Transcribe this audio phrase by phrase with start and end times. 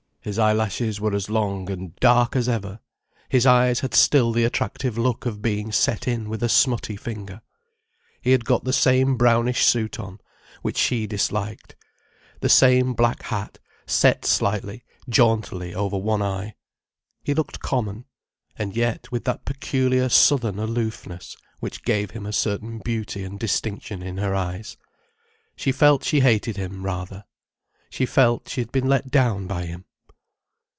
[0.23, 2.79] His eyelashes were as long and dark as ever,
[3.27, 7.41] his eyes had still the attractive look of being set in with a smutty finger.
[8.21, 10.19] He had got the same brownish suit on,
[10.61, 11.75] which she disliked,
[12.39, 16.53] the same black hat set slightly, jauntily over one eye.
[17.23, 18.05] He looked common:
[18.55, 24.03] and yet with that peculiar southern aloofness which gave him a certain beauty and distinction
[24.03, 24.77] in her eyes.
[25.55, 27.25] She felt she hated him, rather.
[27.89, 29.85] She felt she had been let down by him.